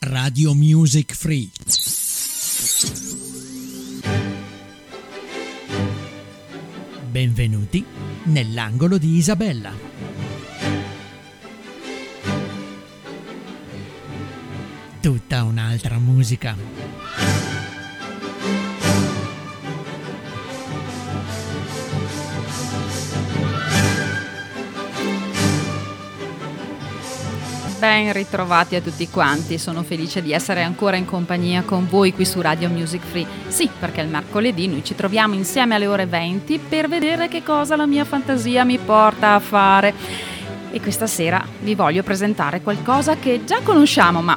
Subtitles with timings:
[0.00, 1.48] Radio Music Free.
[7.08, 7.84] Benvenuti
[8.24, 9.72] nell'angolo di Isabella.
[15.00, 17.33] Tutta un'altra musica.
[27.84, 32.24] Ben ritrovati a tutti quanti, sono felice di essere ancora in compagnia con voi qui
[32.24, 33.26] su Radio Music Free.
[33.48, 37.76] Sì, perché il mercoledì noi ci troviamo insieme alle ore 20 per vedere che cosa
[37.76, 39.92] la mia fantasia mi porta a fare.
[40.70, 44.34] E questa sera vi voglio presentare qualcosa che già conosciamo, ma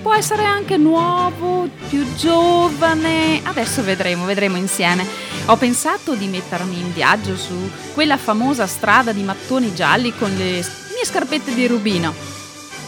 [0.00, 3.42] può essere anche nuovo, più giovane.
[3.42, 5.06] Adesso vedremo, vedremo insieme.
[5.44, 10.62] Ho pensato di mettermi in viaggio su quella famosa strada di mattoni gialli con le
[11.02, 12.14] mie scarpette di rubino.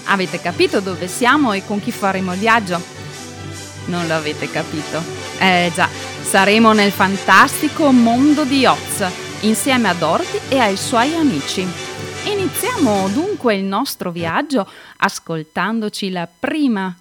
[0.05, 2.81] Avete capito dove siamo e con chi faremo il viaggio?
[3.87, 5.03] Non l'avete capito?
[5.39, 5.89] Eh già,
[6.23, 9.05] saremo nel fantastico mondo di Oz,
[9.41, 11.67] insieme a Dorothy e ai suoi amici.
[12.27, 16.97] Iniziamo dunque il nostro viaggio ascoltandoci la prima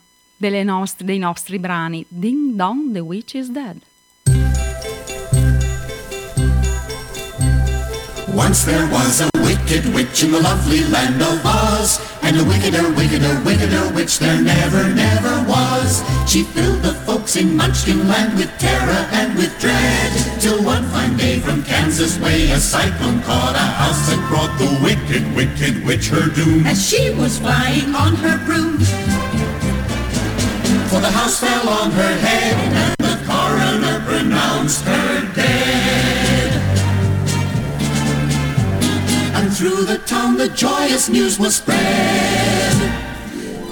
[0.64, 3.78] nostre, dei nostri brani, Ding Dong, The Witch is Dead.
[8.36, 12.00] Once there was a wicked witch in the lovely land of Oz.
[12.22, 16.04] And a wickeder, wickeder, wickeder witch there never, never was.
[16.30, 20.42] She filled the folks in Munchkin land with terror and with dread.
[20.42, 24.70] Till one fine day from Kansas way a cyclone caught a house And brought the
[24.84, 26.66] wicked, wicked witch her doom.
[26.68, 28.80] As she was flying on her broom.
[30.90, 35.83] For the house fell on her head And the coroner pronounced her dead
[39.54, 42.74] through the town the joyous news was spread.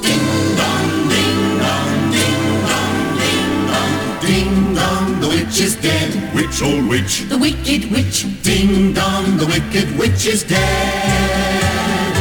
[0.06, 0.28] Ding
[0.60, 6.12] dong, ding dong, ding dong, ding dong, ding dong, the witch is dead.
[6.36, 8.26] Witch, old witch, The wicked witch.
[8.44, 12.14] ding dong, the wicked witch is dead.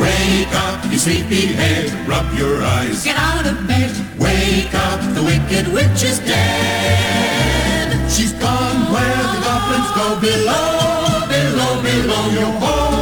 [0.00, 3.02] Wake up, you sleepy head, rub your eyes.
[3.04, 3.90] Get out of bed.
[4.18, 8.10] Wake up, the wicked witch is dead.
[8.10, 12.95] She's gone where the goblins go below, below, below your home.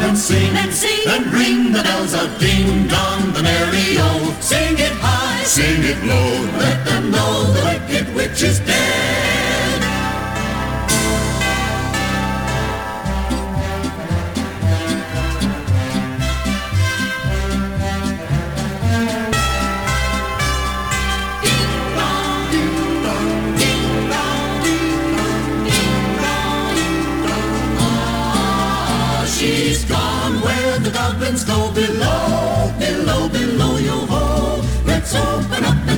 [0.00, 1.08] Let's open up and sing, Let's sing.
[1.08, 4.34] and ring the bells of ding dong, the merry old.
[4.42, 9.33] Sing it high, sing it low, let them know the wicked witch is dead.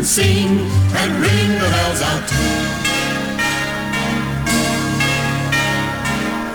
[0.06, 0.58] And sing
[1.00, 2.28] and ring the bells out.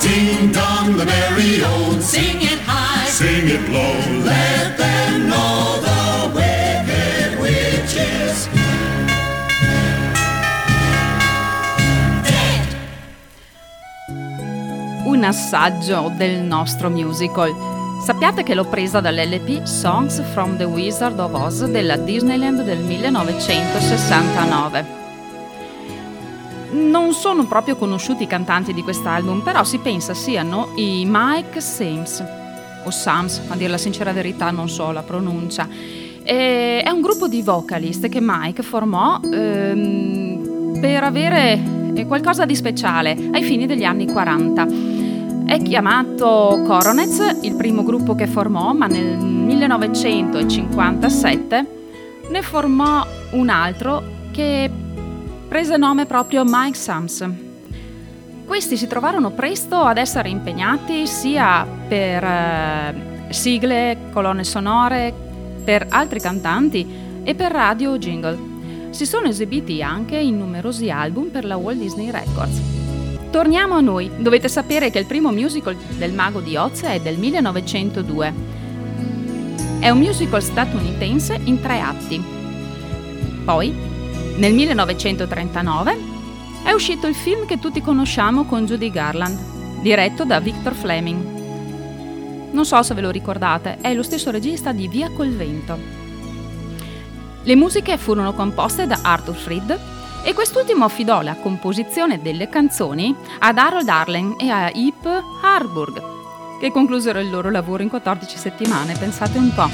[0.02, 3.08] Ding dong, the merry old, Sing it high.
[3.10, 4.24] sing it low.
[4.24, 6.02] Let them know the
[6.36, 8.48] wicked witch is
[12.24, 12.68] Dead.
[15.06, 17.81] un assaggio del nostro musical.
[18.04, 24.86] Sappiate che l'ho presa dall'LP Songs from the Wizard of Oz della Disneyland del 1969.
[26.72, 32.26] Non sono proprio conosciuti i cantanti di quest'album, però si pensa siano i Mike Sims,
[32.84, 35.68] o Sams, a dire la sincera verità non so la pronuncia.
[36.24, 41.62] E è un gruppo di vocalist che Mike formò ehm, per avere
[41.94, 45.01] eh, qualcosa di speciale ai fini degli anni 40.
[45.52, 51.68] È chiamato Coronets, il primo gruppo che formò, ma nel 1957
[52.30, 54.02] ne formò un altro
[54.32, 54.72] che
[55.50, 57.30] prese nome proprio Mike Sams.
[58.46, 62.96] Questi si trovarono presto ad essere impegnati sia per eh,
[63.28, 65.14] sigle, colonne sonore,
[65.66, 66.88] per altri cantanti
[67.24, 68.40] e per radio o jingle.
[68.92, 72.81] Si sono esibiti anche in numerosi album per la Walt Disney Records.
[73.32, 74.12] Torniamo a noi.
[74.18, 78.34] Dovete sapere che il primo musical del Mago di Oz è del 1902.
[79.80, 82.22] È un musical statunitense in tre atti.
[83.46, 83.74] Poi,
[84.36, 85.98] nel 1939,
[86.66, 92.52] è uscito il film che tutti conosciamo con Judy Garland, diretto da Victor Fleming.
[92.52, 95.80] Non so se ve lo ricordate, è lo stesso regista di Via col vento.
[97.44, 99.80] Le musiche furono composte da Arthur Fried
[100.24, 105.08] e quest'ultimo affidò la composizione delle canzoni ad Harold Arlen e a Ip
[105.42, 106.20] Harburg.
[106.60, 109.68] che conclusero il loro lavoro in 14 settimane, pensate un po'.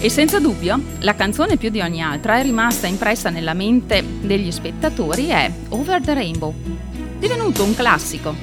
[0.00, 4.52] E senza dubbio, la canzone più di ogni altra è rimasta impressa nella mente degli
[4.52, 6.54] spettatori è Over the Rainbow,
[7.18, 8.34] divenuto un classico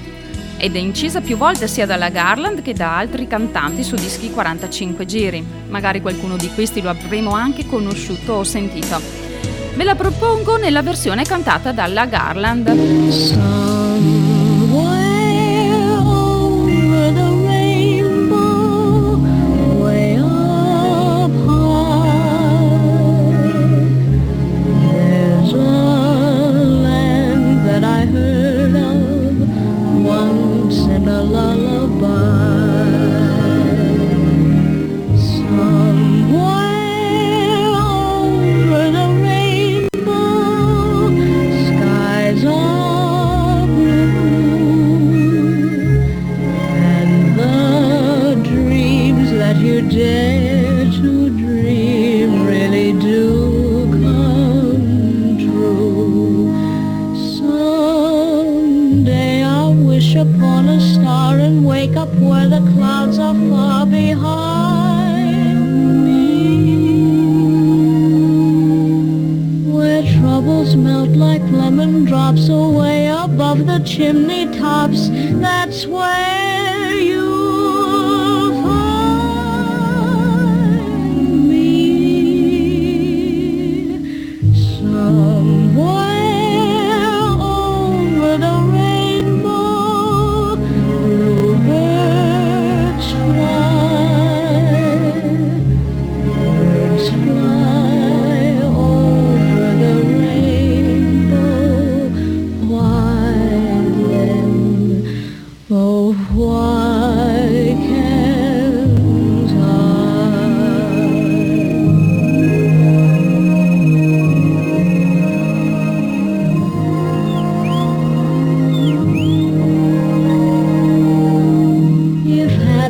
[0.57, 5.05] ed è incisa più volte sia dalla Garland che da altri cantanti su dischi 45
[5.05, 5.45] giri.
[5.69, 9.28] Magari qualcuno di questi lo avremo anche conosciuto o sentito.
[9.75, 13.68] Ve la propongo nella versione cantata dalla Garland.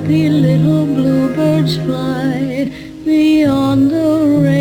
[0.09, 2.71] the little bluebirds fly
[3.06, 4.58] beyond the rain.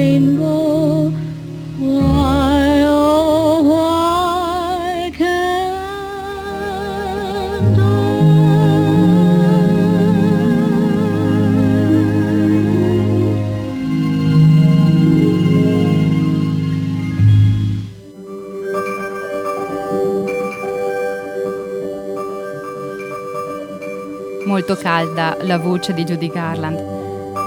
[24.69, 26.79] Molto calda la voce di Judy Garland.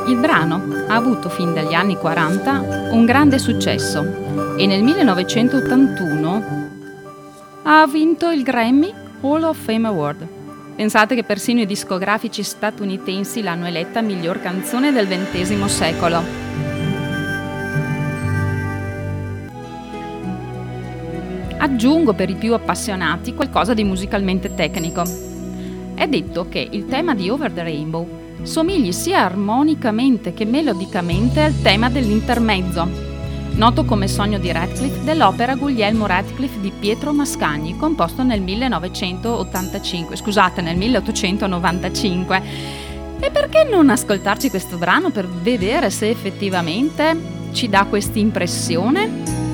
[0.07, 6.69] Il brano ha avuto fin dagli anni 40 un grande successo e nel 1981
[7.61, 8.91] ha vinto il Grammy
[9.21, 10.27] Hall of Fame Award.
[10.75, 16.23] Pensate che persino i discografici statunitensi l'hanno eletta miglior canzone del XX secolo.
[21.59, 25.30] Aggiungo per i più appassionati qualcosa di musicalmente tecnico.
[26.01, 28.07] È detto che il tema di Over the Rainbow
[28.41, 32.87] somigli sia armonicamente che melodicamente al tema dell'intermezzo,
[33.51, 40.61] noto come Sogno di Radcliffe dell'opera Guglielmo Radcliffe di Pietro Mascagni, composto nel 1985, scusate,
[40.61, 42.41] nel 1895.
[43.19, 47.15] E perché non ascoltarci questo brano per vedere se effettivamente
[47.51, 49.50] ci dà questa impressione?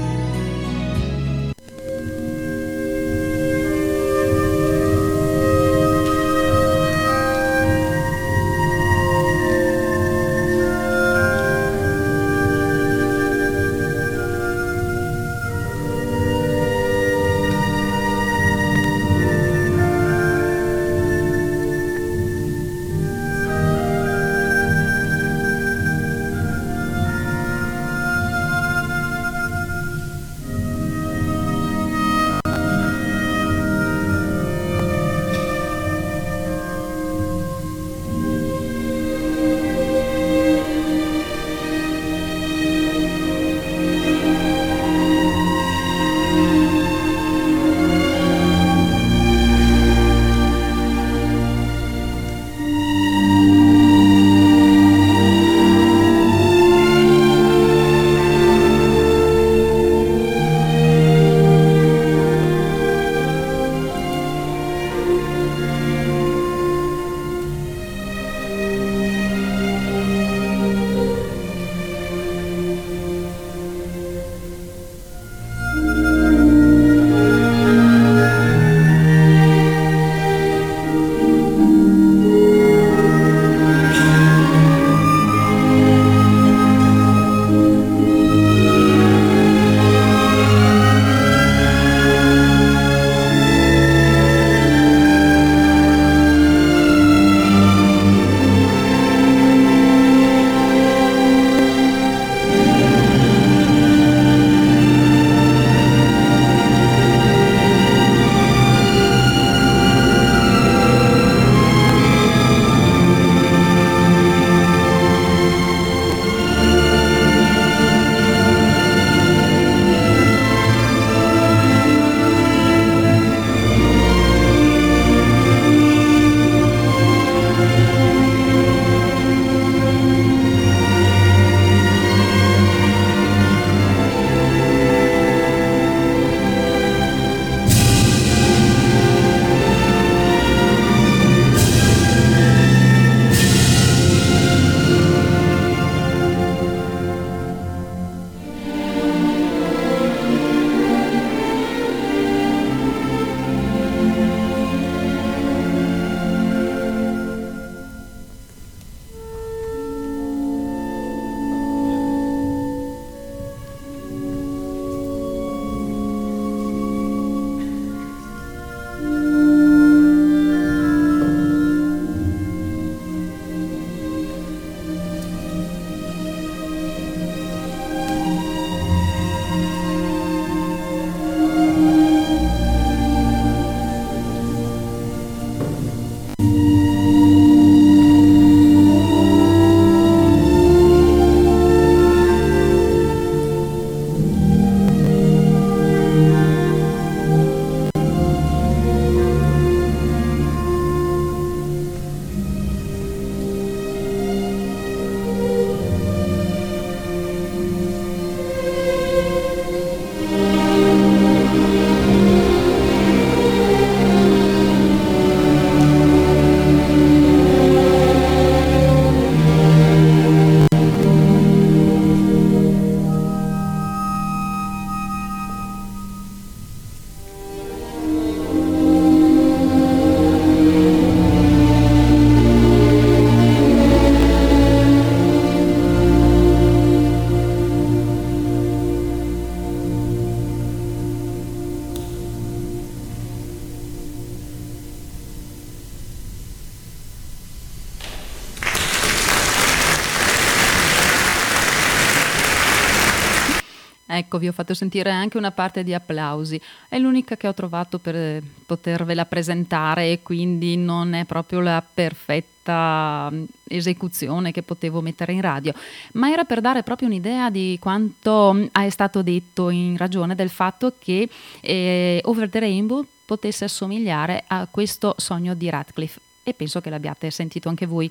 [254.09, 256.59] Ecco, vi ho fatto sentire anche una parte di applausi.
[256.87, 263.31] È l'unica che ho trovato per potervela presentare e quindi non è proprio la perfetta
[263.67, 265.73] esecuzione che potevo mettere in radio,
[266.13, 270.93] ma era per dare proprio un'idea di quanto è stato detto in ragione del fatto
[270.97, 271.29] che
[271.61, 277.29] eh, Over the Rainbow potesse assomigliare a questo sogno di Radcliffe e penso che l'abbiate
[277.29, 278.09] sentito anche voi.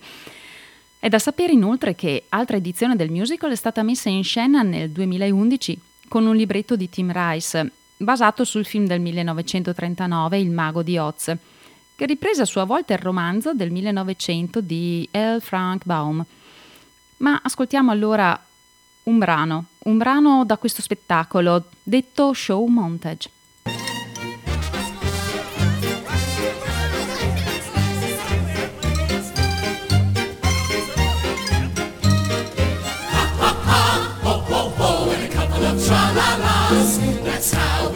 [0.98, 4.90] È da sapere inoltre che altra edizione del musical è stata messa in scena nel
[4.90, 10.98] 2011 con un libretto di Tim Rice, basato sul film del 1939 Il mago di
[10.98, 11.34] Oz,
[11.94, 15.38] che riprese a sua volta il romanzo del 1900 di L.
[15.40, 16.24] Frank Baum.
[17.18, 18.38] Ma ascoltiamo allora
[19.04, 23.30] un brano, un brano da questo spettacolo detto show montage.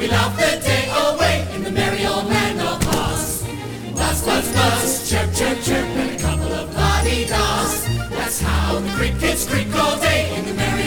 [0.01, 3.43] We laugh the day away in the merry old land of Oz.
[3.95, 7.85] Buzz, buzz, buzz, chirp, chirp, chirp, and a couple of body does.
[8.09, 10.80] That's how the crickets creak all day in the merry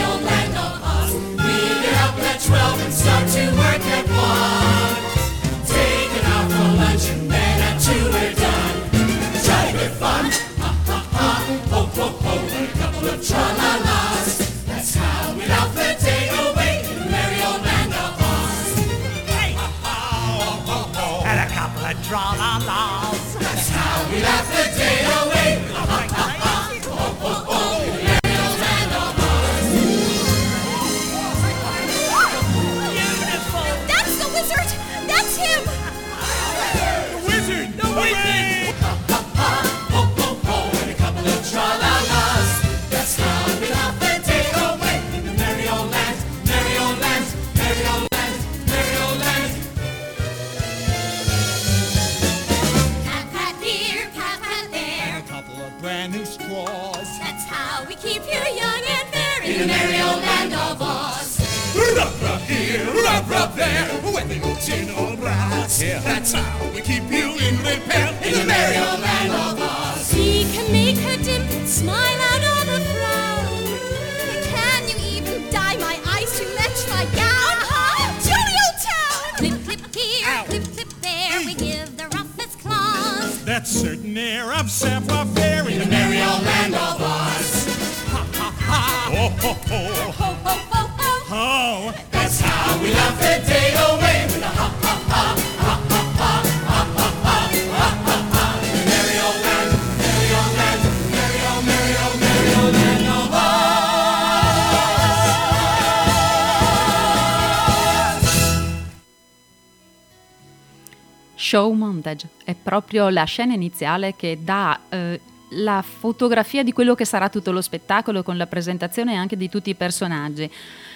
[112.73, 117.61] proprio la scena iniziale che dà eh, la fotografia di quello che sarà tutto lo
[117.61, 120.49] spettacolo con la presentazione anche di tutti i personaggi.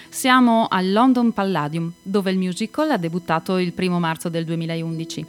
[0.08, 5.26] Siamo al London Palladium, dove il musical ha debuttato il primo marzo del 2011.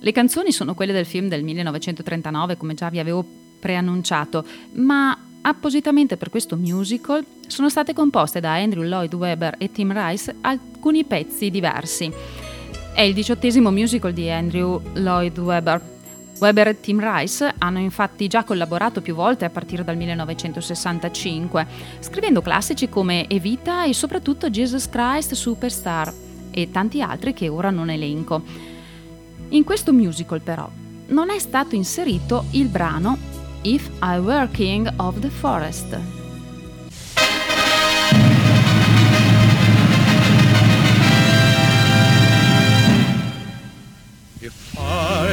[0.00, 3.24] Le canzoni sono quelle del film del 1939, come già vi avevo
[3.58, 9.94] preannunciato, ma appositamente per questo musical sono state composte da Andrew Lloyd Webber e Tim
[9.94, 12.44] Rice alcuni pezzi diversi.
[12.96, 15.78] È il diciottesimo musical di Andrew Lloyd Webber.
[16.40, 21.66] Webber e Tim Rice hanno infatti già collaborato più volte a partire dal 1965,
[21.98, 26.10] scrivendo classici come Evita e soprattutto Jesus Christ Superstar
[26.50, 28.42] e tanti altri che ora non elenco.
[29.50, 30.66] In questo musical però
[31.08, 33.18] non è stato inserito il brano
[33.60, 36.25] If I Were King of the Forest.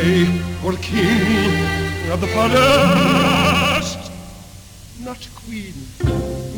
[0.05, 0.27] I
[0.61, 4.11] were king of the forest,
[4.99, 5.73] not queen,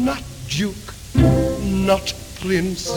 [0.03, 2.89] not duke, not prince,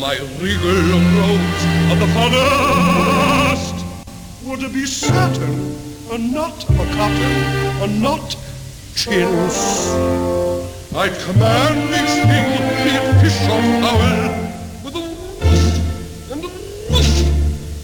[0.00, 0.80] my regal
[1.20, 3.76] robes of the forest
[4.46, 5.76] would be satin,
[6.10, 7.36] and not a cotton,
[7.82, 8.34] and not
[8.94, 9.92] chintz.
[10.94, 12.50] I'd command each thing
[12.96, 14.41] in his short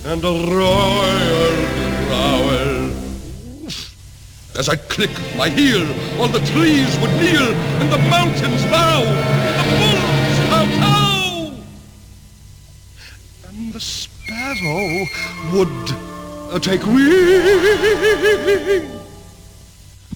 [0.09, 1.57] and a royal
[2.07, 2.89] growl.
[4.59, 5.87] As I click my heel,
[6.19, 9.03] all the trees would kneel, and the mountains bow,
[9.61, 9.71] and
[10.51, 11.61] the bulls.
[13.49, 15.07] And the sparrow
[15.53, 15.93] would
[16.55, 17.05] uh, take wing.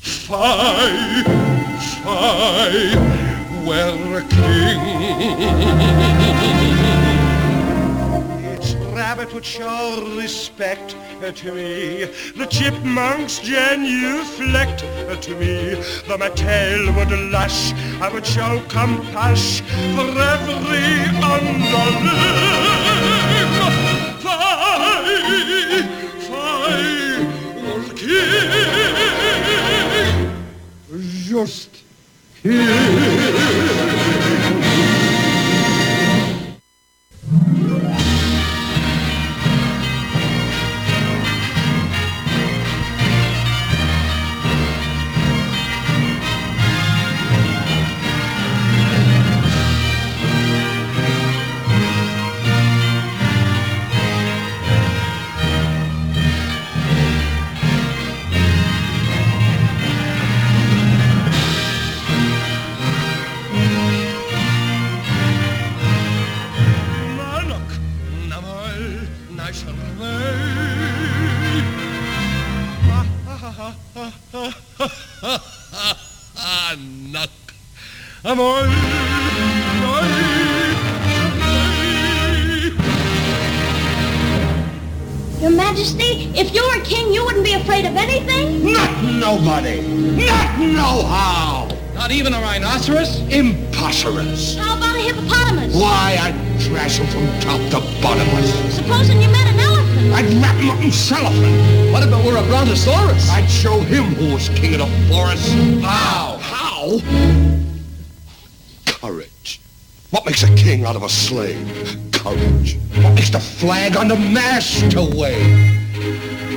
[0.01, 1.23] Fly,
[2.01, 2.71] fly,
[3.67, 5.53] were a king.
[9.13, 14.87] Rabbit would show respect to me, the chipmunks genuflect
[15.23, 15.75] to me,
[16.09, 22.09] the mattel would lash, I would show compassion for every underling.
[24.23, 24.73] Fie,
[26.25, 27.29] fie,
[27.95, 28.49] king,
[31.29, 31.83] just
[32.45, 33.82] Manok,
[78.33, 78.67] amol,
[85.41, 88.73] Your Majesty, if you were king, you wouldn't be afraid of anything?
[88.73, 91.69] Not nobody, not no how.
[91.95, 93.21] Not even a rhinoceros?
[93.29, 94.57] Imposterous.
[94.57, 95.75] How about a hippopotamus?
[95.75, 98.77] Why, I'd trash him from top to bottomless.
[98.77, 100.13] Supposing you met an elephant?
[100.15, 101.93] I'd wrap him up in cellophane.
[101.93, 103.29] What if it were a brontosaurus?
[103.31, 105.53] I'd show him who was king of the forest.
[105.83, 106.39] How?
[106.41, 107.62] How?
[110.13, 111.97] What makes a king out of a slave?
[112.13, 112.77] Courage.
[113.01, 115.41] What makes the flag on the mast to wave?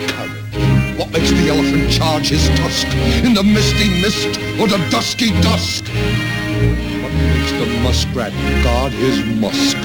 [0.10, 1.00] Courage.
[1.00, 2.86] What makes the elephant charge his tusk
[3.24, 4.28] in the misty mist
[4.60, 5.86] or the dusky dusk?
[5.86, 9.78] What makes the muskrat guard his musk?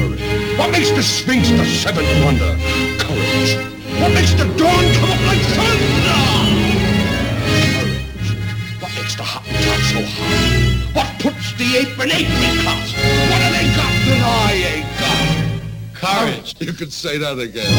[0.00, 0.58] Courage.
[0.58, 2.56] What makes the sphinx the seventh wonder?
[3.04, 3.52] Courage.
[4.00, 6.24] What makes the dawn come up like thunder?
[7.76, 8.80] Courage.
[8.80, 10.49] What makes the Hottentot so hot?
[10.92, 12.82] What puts the ape in apricot?
[13.30, 15.20] What have they got that I ain't got?
[15.94, 16.54] Courage.
[16.58, 17.70] You could say that again.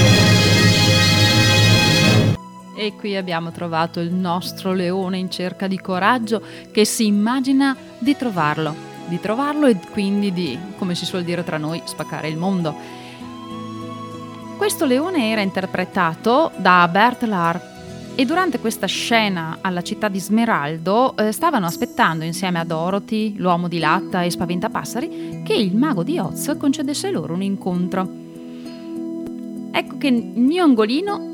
[2.78, 8.15] E qui abbiamo trovato il nostro leone in cerca di coraggio che si immagina di
[8.15, 8.74] trovarlo,
[9.08, 12.74] di trovarlo e quindi di, come si suol dire tra noi, spaccare il mondo.
[14.58, 17.71] Questo leone era interpretato da Bert Lahr
[18.22, 23.68] e durante questa scena alla città di Smeraldo eh, stavano aspettando insieme a Dorothy, l'uomo
[23.68, 28.08] di latta e Spaventapassari che il mago di Oz concedesse loro un incontro.
[29.72, 31.34] Ecco che il mio angolino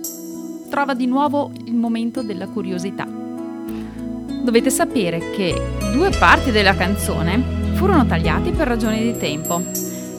[0.70, 3.06] trova di nuovo il momento della curiosità.
[3.06, 9.62] Dovete sapere che due parti della canzone furono tagliati per ragioni di tempo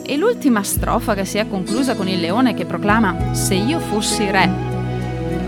[0.05, 4.31] e l'ultima strofa che si è conclusa con il leone che proclama Se io fossi
[4.31, 4.68] re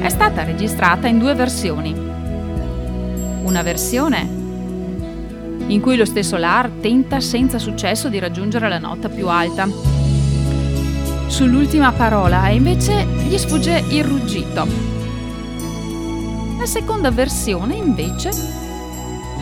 [0.00, 1.92] è stata registrata in due versioni.
[1.92, 4.38] Una versione
[5.66, 9.68] in cui lo stesso Lar tenta senza successo di raggiungere la nota più alta.
[11.26, 14.66] Sull'ultima parola invece gli sfugge il ruggito.
[16.58, 18.30] La seconda versione invece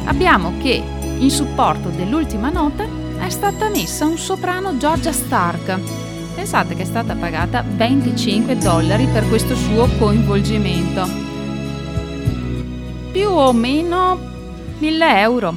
[0.05, 0.83] abbiamo che
[1.18, 2.85] in supporto dell'ultima nota
[3.18, 6.08] è stata messa un soprano Georgia Stark.
[6.38, 11.05] Pensate che è stata pagata 25 dollari per questo suo coinvolgimento.
[13.11, 14.16] Più o meno
[14.79, 15.53] 1000 euro.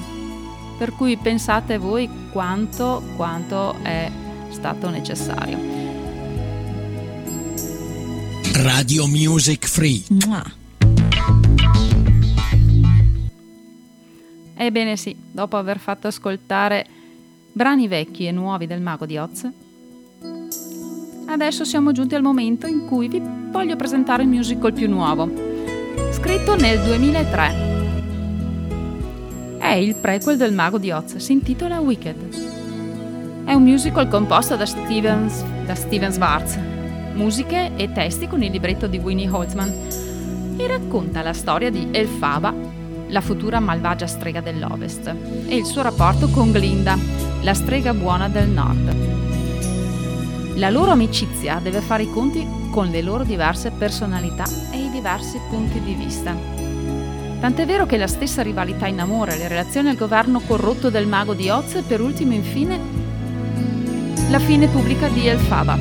[0.79, 4.11] Per cui pensate voi quanto, quanto è
[4.49, 5.59] stato necessario.
[8.63, 10.03] Radio Music Free.
[14.55, 16.87] Ebbene sì, dopo aver fatto ascoltare
[17.51, 19.47] brani vecchi e nuovi del Mago di Oz,
[21.31, 25.29] adesso siamo giunti al momento in cui vi voglio presentare il musical più nuovo,
[26.11, 27.69] scritto nel 2003.
[29.57, 33.45] È il prequel del Mago di Oz, si intitola Wicked.
[33.45, 35.31] È un musical composto da Steven,
[35.65, 36.59] da Steven Schwartz,
[37.13, 39.73] musiche e testi con il libretto di Winnie Holtzman
[40.57, 42.53] e racconta la storia di Elfaba,
[43.07, 45.15] la futura malvagia strega dell'Ovest,
[45.47, 46.97] e il suo rapporto con Glinda,
[47.41, 49.10] la strega buona del Nord.
[50.55, 55.39] La loro amicizia deve fare i conti con le loro diverse personalità e i diversi
[55.49, 56.35] punti di vista.
[57.39, 61.33] Tant'è vero che la stessa rivalità in amore, le relazioni al governo corrotto del mago
[61.33, 62.79] di Oz e per ultimo infine
[64.29, 65.77] la fine pubblica di Elfaba.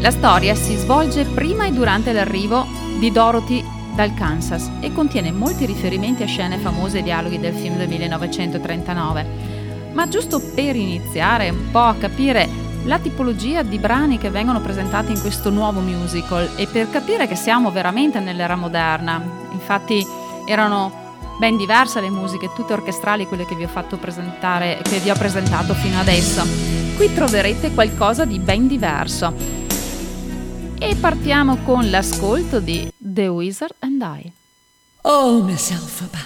[0.00, 2.66] La storia si svolge prima e durante l'arrivo
[2.98, 7.76] di Dorothy dal Kansas e contiene molti riferimenti a scene famose e dialoghi del film
[7.76, 9.51] del 1939.
[9.92, 12.48] Ma giusto per iniziare un po' a capire
[12.84, 17.36] la tipologia di brani che vengono presentati in questo nuovo musical e per capire che
[17.36, 19.22] siamo veramente nell'era moderna.
[19.52, 20.04] Infatti
[20.46, 21.00] erano
[21.38, 25.14] ben diverse le musiche, tutte orchestrali, quelle che vi ho fatto presentare, che vi ho
[25.14, 26.42] presentato fino adesso.
[26.96, 29.60] Qui troverete qualcosa di ben diverso.
[30.78, 34.32] E partiamo con l'ascolto di The Wizard and I.
[35.02, 36.18] Oh, Miss Elphaba,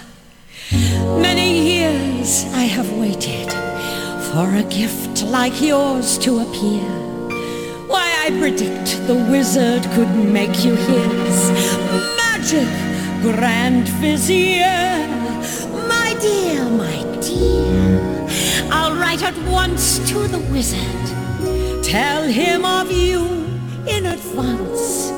[1.19, 3.49] many years I have waited
[4.31, 6.83] for a gift like yours to appear.
[7.87, 11.51] Why, I predict the wizard could make you his
[12.17, 12.67] magic
[13.21, 15.07] grand vizier.
[15.87, 18.27] My dear, my dear,
[18.73, 21.05] I'll write at once to the wizard.
[21.81, 23.25] Tell him of you
[23.87, 25.16] in advance.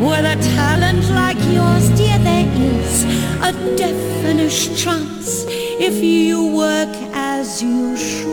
[0.00, 3.04] With a talent like yours, dear, there is
[3.42, 5.44] a definite chance
[5.78, 8.30] if you work as you should.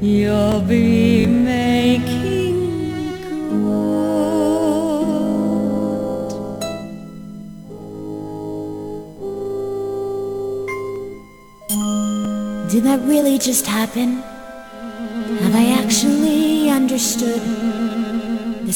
[0.00, 2.56] You'll be making
[3.20, 3.76] good.
[12.70, 14.22] Did that really just happen?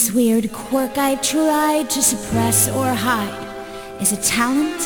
[0.01, 4.79] This weird quirk I tried to suppress or hide is a talent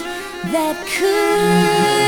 [0.51, 2.04] that could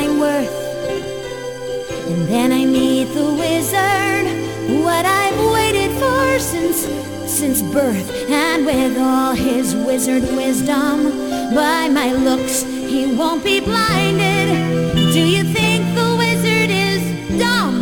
[0.00, 0.50] my worth,
[2.08, 4.24] and then I meet the wizard.
[4.84, 6.78] What I've waited for since
[7.30, 10.96] since birth, and with all his wizard wisdom,
[11.54, 14.94] by my looks he won't be blinded.
[15.12, 17.02] Do you think the wizard is
[17.38, 17.76] dumb,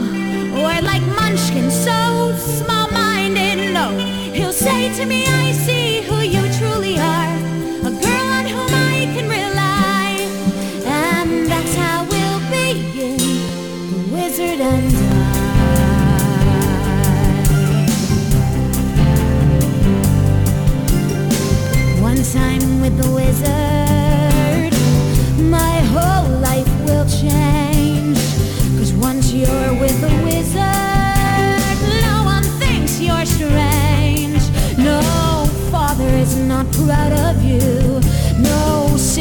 [0.55, 3.73] or like Munchkin, so small-minded?
[3.73, 3.97] No,
[4.33, 5.38] he'll say to me,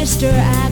[0.07, 0.66] No sister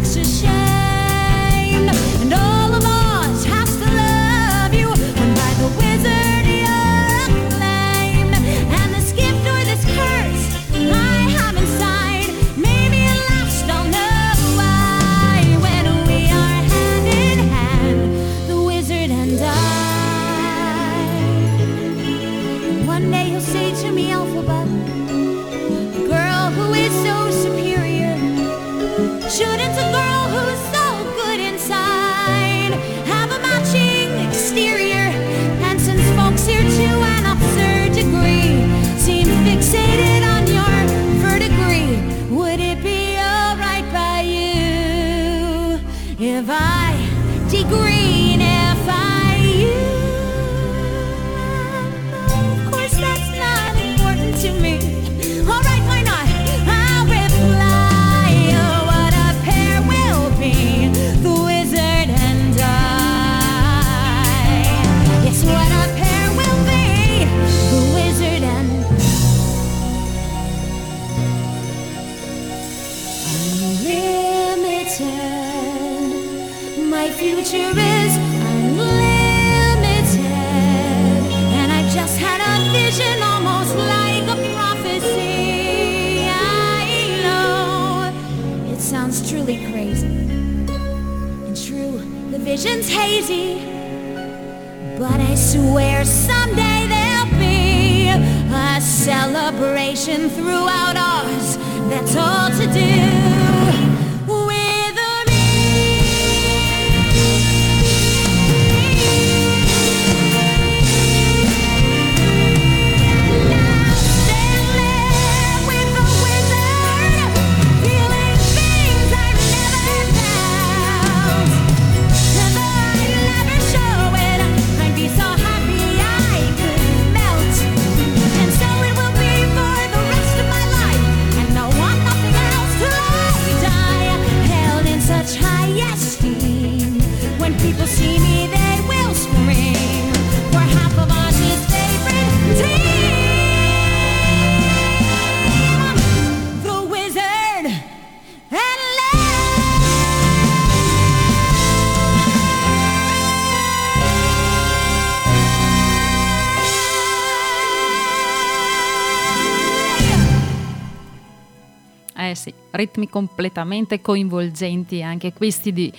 [162.76, 165.92] ritmi completamente coinvolgenti anche questi di,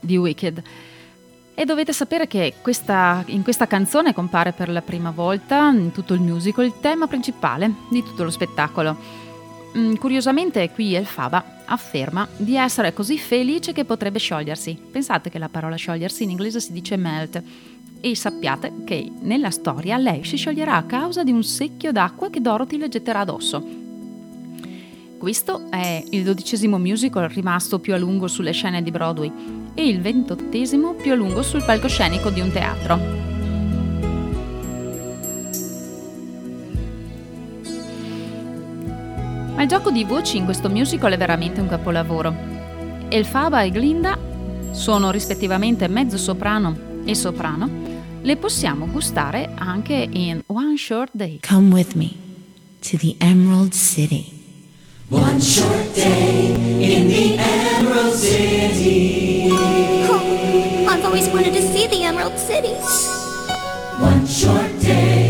[0.00, 0.62] di Wicked.
[1.54, 6.14] E dovete sapere che questa, in questa canzone compare per la prima volta in tutto
[6.14, 8.96] il musical il tema principale di tutto lo spettacolo.
[9.76, 14.78] Mm, curiosamente qui Elfaba afferma di essere così felice che potrebbe sciogliersi.
[14.90, 17.42] Pensate che la parola sciogliersi in inglese si dice melt.
[18.00, 22.40] E sappiate che nella storia lei si scioglierà a causa di un secchio d'acqua che
[22.40, 23.81] Dorothy le getterà addosso.
[25.22, 29.30] Questo è il dodicesimo musical rimasto più a lungo sulle scene di Broadway
[29.72, 32.96] e il ventottesimo più a lungo sul palcoscenico di un teatro.
[39.54, 42.34] Ma il gioco di voci in questo musical è veramente un capolavoro.
[43.08, 44.18] Elfaba e Glinda
[44.72, 47.70] sono rispettivamente mezzo soprano e soprano,
[48.22, 51.38] le possiamo gustare anche in One Short Day.
[51.48, 52.10] Come with me
[52.80, 54.41] to the Emerald City.
[55.12, 59.50] One short day in the Emerald City.
[59.52, 62.72] Oh, I've always wanted to see the Emerald City.
[64.00, 65.21] One short day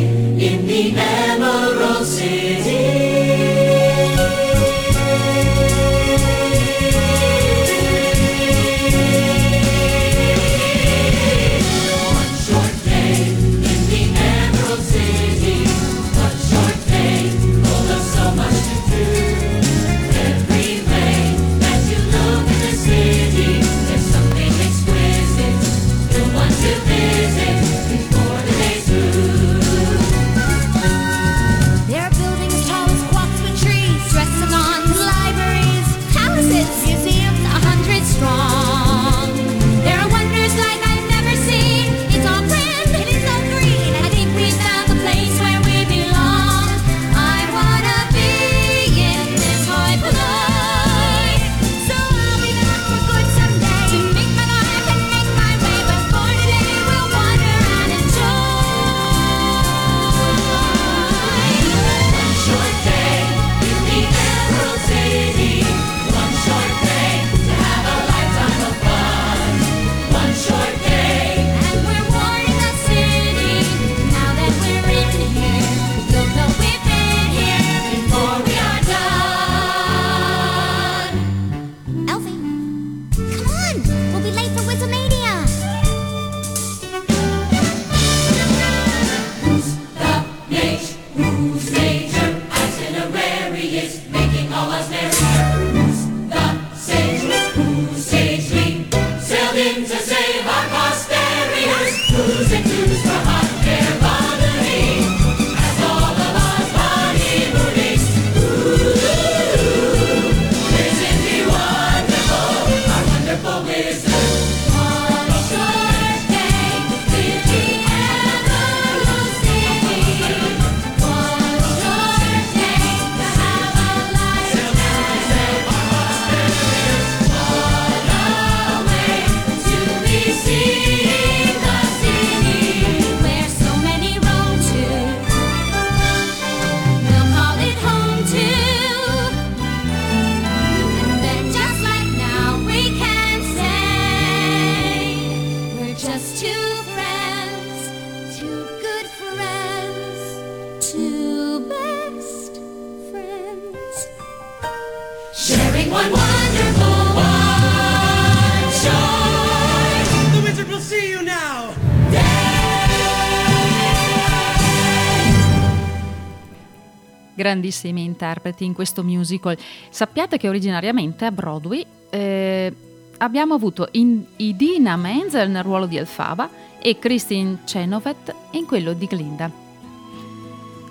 [167.53, 169.57] grandissimi interpreti in questo musical.
[169.91, 172.73] Sappiate che originariamente a Broadway eh,
[173.19, 176.49] abbiamo avuto in- Idina Menzel nel ruolo di Elfaba
[176.81, 179.51] e Christine Chenoweth in quello di Glinda.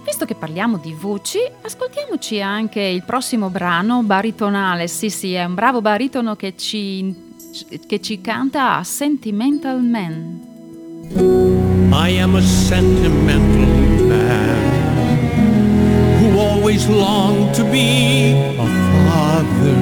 [0.03, 4.87] Visto che parliamo di voci, ascoltiamoci anche il prossimo brano baritonale.
[4.87, 7.13] Sì, sì, è un bravo baritono che ci,
[7.85, 10.49] che ci canta Sentimental Man.
[11.93, 14.90] I am a sentimental man
[16.41, 18.33] always longed to be
[18.65, 19.79] a father.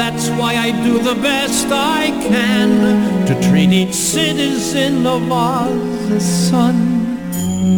[0.00, 6.48] That's why I do the best I can to treat each citizen of Oz as
[6.50, 6.78] son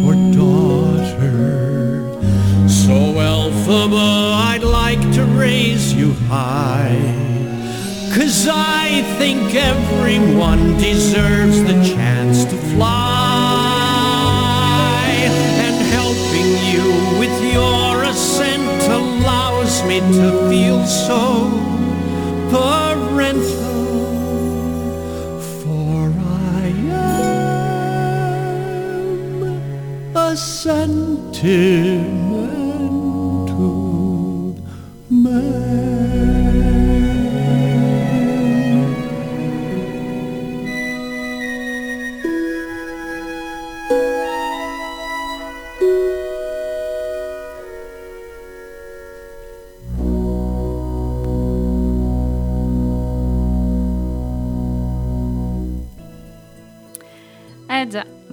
[0.05, 1.37] or daughter.
[2.67, 2.95] So
[3.31, 4.09] Elphaba,
[4.51, 6.99] I'd like to raise you high.
[8.15, 13.16] Cause I think everyone deserves the chance to fly.
[20.13, 21.49] To feel so
[22.49, 23.85] parental,
[25.61, 26.11] for
[26.59, 27.77] I am
[30.15, 32.26] a sentimental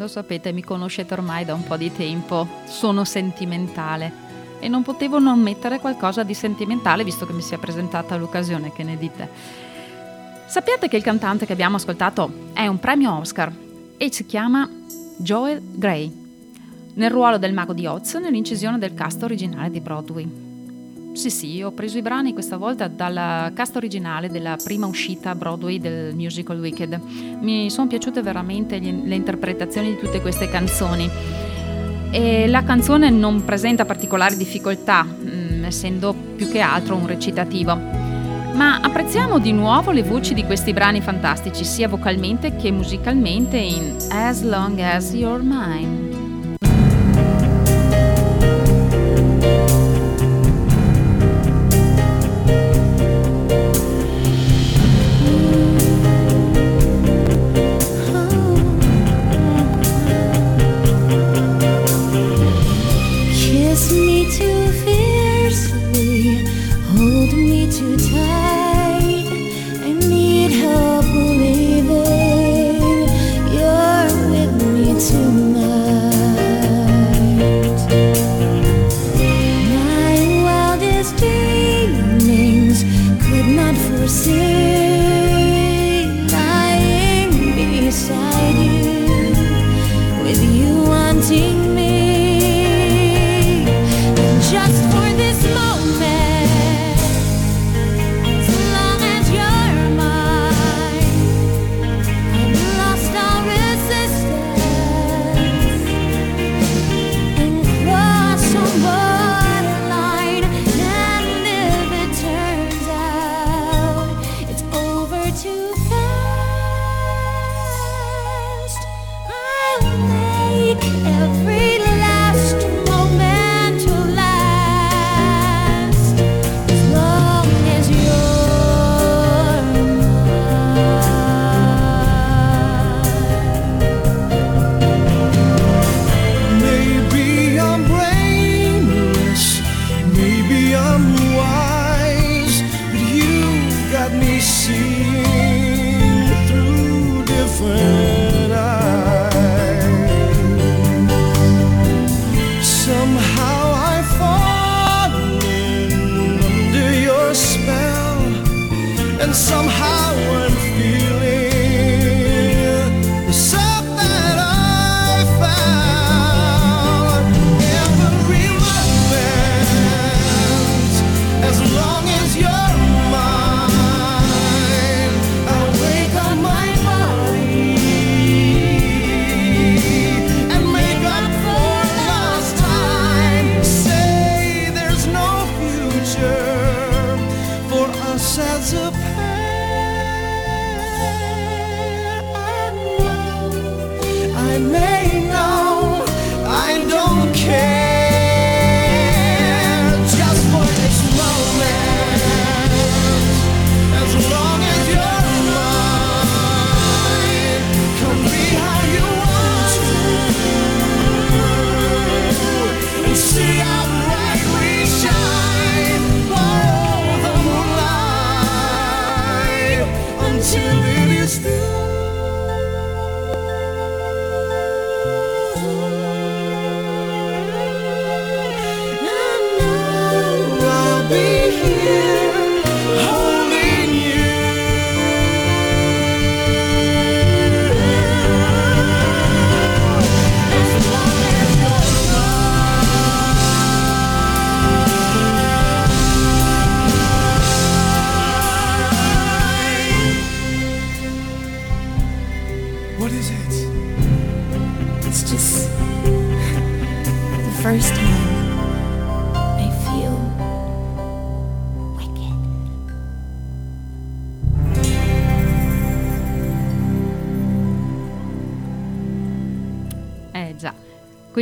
[0.04, 4.22] lo sapete, mi conoscete ormai da un po' di tempo, sono sentimentale
[4.60, 8.82] e non potevo non mettere qualcosa di sentimentale visto che mi sia presentata l'occasione, che
[8.82, 9.28] ne dite?
[10.46, 13.52] Sappiate che il cantante che abbiamo ascoltato è un premio Oscar
[13.96, 14.68] e si chiama
[15.16, 16.12] Joel Grey,
[16.94, 20.43] nel ruolo del mago di Oz nell'incisione del cast originale di Broadway.
[21.14, 25.34] Sì, sì, ho preso i brani questa volta dal cast originale della prima uscita a
[25.36, 27.00] Broadway del musical Wicked.
[27.38, 31.08] Mi sono piaciute veramente le interpretazioni di tutte queste canzoni.
[32.10, 37.76] E la canzone non presenta particolari difficoltà, mm, essendo più che altro un recitativo.
[37.76, 43.96] Ma apprezziamo di nuovo le voci di questi brani fantastici, sia vocalmente che musicalmente in
[44.10, 46.14] As Long as You're Mine.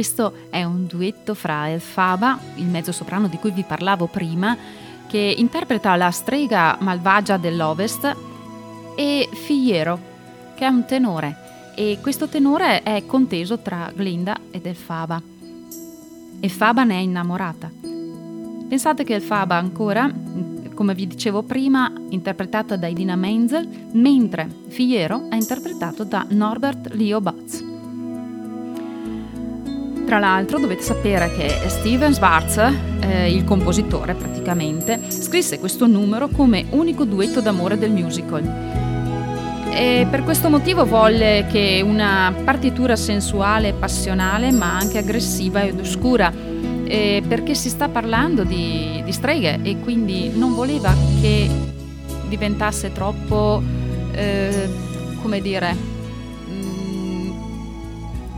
[0.03, 4.57] Questo è un duetto fra Elfaba, il mezzosoprano di cui vi parlavo prima,
[5.07, 8.17] che interpreta la strega malvagia dell'Ovest,
[8.97, 10.01] e Figliero,
[10.57, 11.73] che è un tenore.
[11.77, 15.23] E questo tenore è conteso tra Glinda ed Elfaba.
[16.41, 17.71] Elfaba ne è innamorata.
[18.69, 20.13] Pensate che Elfaba ancora,
[20.75, 27.21] come vi dicevo prima, interpretata da Idina Menzel, mentre Figliero è interpretato da Norbert Leo
[27.21, 27.62] Butz.
[30.13, 32.59] Tra l'altro dovete sapere che Steven Schwartz,
[33.01, 38.43] eh, il compositore praticamente, scrisse questo numero come unico duetto d'amore del musical.
[39.71, 45.81] E per questo motivo volle che una partitura sensuale e passionale, ma anche aggressiva ed
[45.81, 46.31] oscura,
[46.85, 51.49] eh, perché si sta parlando di, di streghe e quindi non voleva che
[52.29, 53.63] diventasse troppo,
[54.13, 54.69] eh,
[55.23, 55.92] come dire,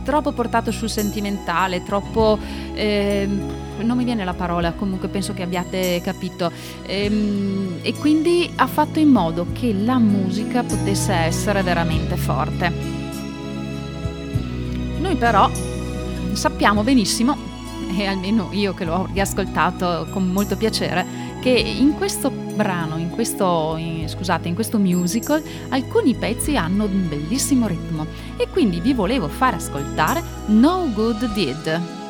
[0.05, 2.37] troppo portato sul sentimentale, troppo...
[2.73, 6.49] ehm, non mi viene la parola, comunque penso che abbiate capito.
[6.85, 12.71] Ehm, e quindi ha fatto in modo che la musica potesse essere veramente forte.
[14.99, 15.49] Noi però
[16.31, 17.35] sappiamo benissimo,
[17.97, 23.75] e almeno io che l'ho riascoltato con molto piacere, che in questo brano, in questo,
[23.77, 29.27] in- scusate, in questo musical, alcuni pezzi hanno un bellissimo ritmo e quindi vi volevo
[29.27, 32.03] far ascoltare No Good Did.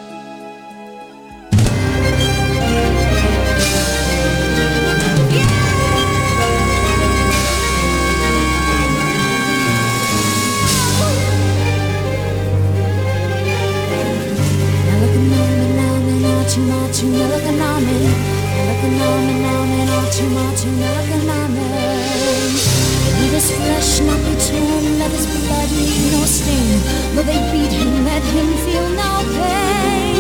[23.20, 26.80] Let his flesh not be torn, let his blood leave no stain.
[27.16, 30.16] They beat him, let him feel no pain.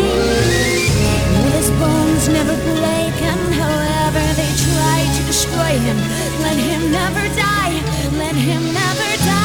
[1.33, 5.97] Let his bones never break, and however they try to destroy him,
[6.41, 7.75] let him never die,
[8.17, 9.44] let him never die.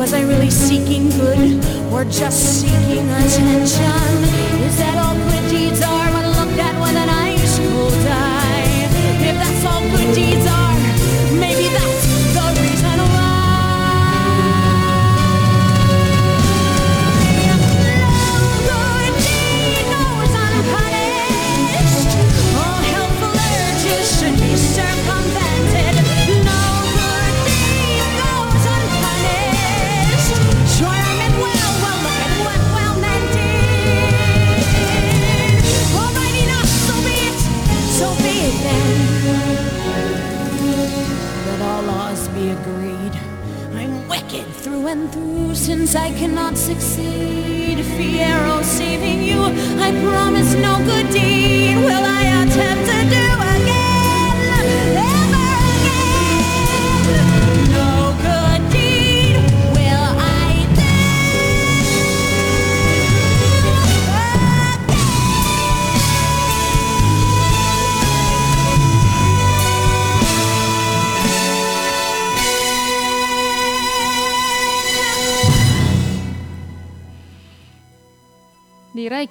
[0.00, 4.29] Was I really seeking good or just seeking attention?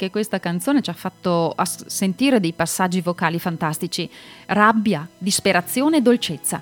[0.10, 4.10] Questa canzone ci ha fatto as- sentire dei passaggi vocali fantastici.
[4.48, 6.62] Rabbia, disperazione e dolcezza.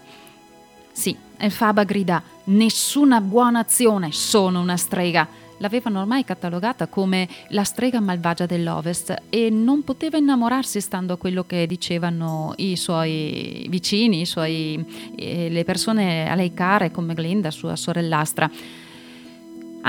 [0.91, 5.27] Sì, Elfaba grida nessuna buona azione, sono una strega.
[5.59, 11.43] L'avevano ormai catalogata come la strega malvagia dell'Ovest e non poteva innamorarsi stando a quello
[11.45, 14.83] che dicevano i suoi vicini, i suoi,
[15.15, 18.49] eh, le persone a lei care come Glinda, sua sorellastra.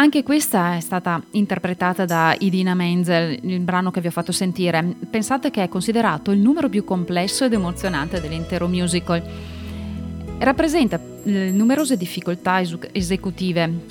[0.01, 4.94] Anche questa è stata interpretata da Idina Menzel, il brano che vi ho fatto sentire.
[5.11, 9.20] Pensate che è considerato il numero più complesso ed emozionante dell'intero musical.
[10.38, 13.86] Rappresenta eh, numerose difficoltà esecutive,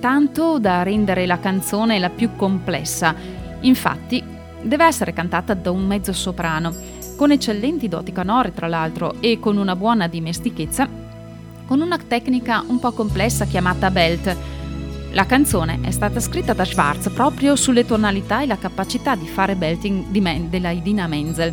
[0.00, 3.14] tanto da rendere la canzone la più complessa.
[3.60, 4.24] Infatti,
[4.62, 6.74] deve essere cantata da un mezzo soprano,
[7.14, 10.88] con eccellenti doti canore tra l'altro e con una buona dimestichezza,
[11.66, 14.51] con una tecnica un po' complessa chiamata belt.
[15.12, 19.56] La canzone è stata scritta da Schwartz proprio sulle tonalità e la capacità di fare
[19.56, 21.52] belting di Men- della Idina Menzel.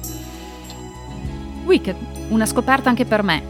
[1.66, 1.96] Wicked,
[2.30, 3.44] una scoperta anche per me.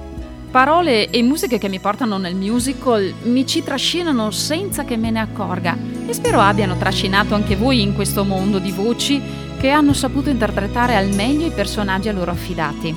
[0.50, 5.20] Parole e musiche che mi portano nel musical mi ci trascinano senza che me ne
[5.20, 9.22] accorga e spero abbiano trascinato anche voi in questo mondo di voci
[9.60, 12.96] che hanno saputo interpretare al meglio i personaggi a loro affidati.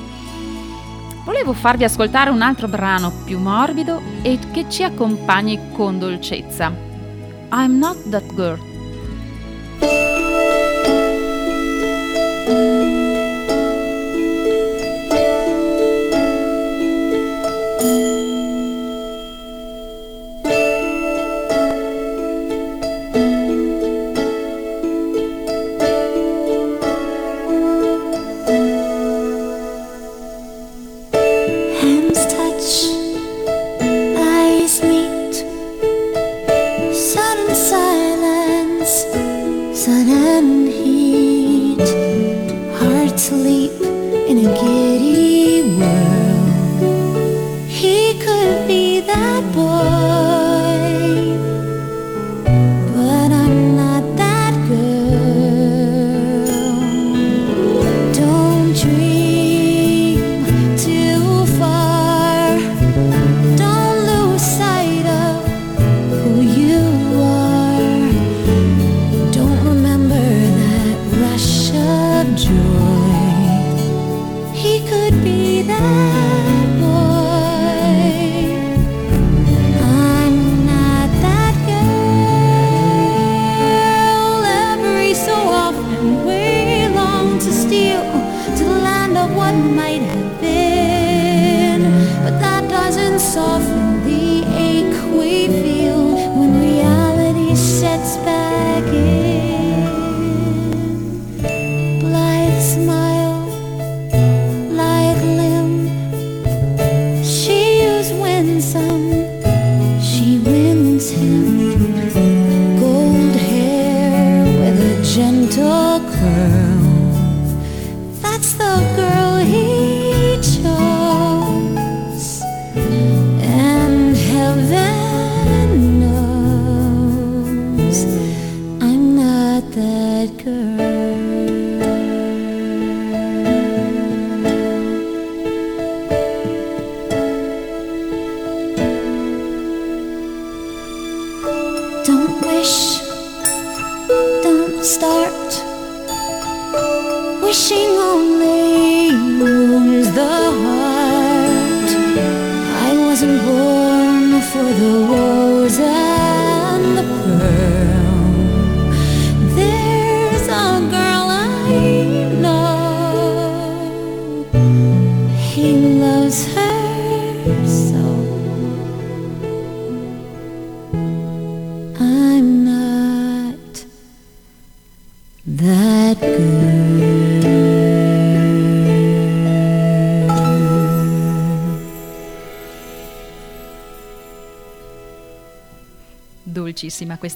[1.26, 6.91] Volevo farvi ascoltare un altro brano più morbido e che ci accompagni con dolcezza.
[7.55, 8.71] I'm not that girl.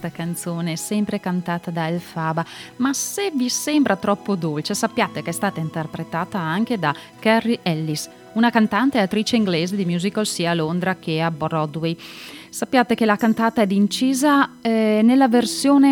[0.06, 2.44] Questa canzone, sempre cantata da Elfaba,
[2.76, 8.08] ma se vi sembra troppo dolce sappiate che è stata interpretata anche da Carrie Ellis,
[8.34, 11.96] una cantante e attrice inglese di musical sia a Londra che a Broadway.
[12.48, 15.90] Sappiate che la cantata è incisa eh, nella versione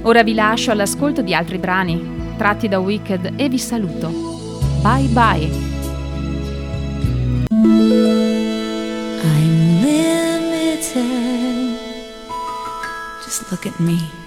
[0.02, 4.10] Ora vi lascio all'ascolto di altri brani tratti da Wicked e vi saluto.
[4.82, 5.48] Bye bye.
[9.22, 11.04] I'm limited.
[13.24, 14.21] Just look at me.